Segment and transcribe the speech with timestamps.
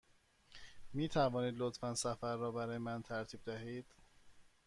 [0.93, 3.85] می توانید لطفاً سفر را برای من ترتیب دهید؟